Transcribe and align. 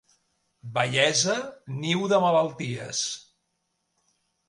Vellesa, 0.77 1.35
niu 1.85 2.09
de 2.15 2.21
malalties. 2.27 3.07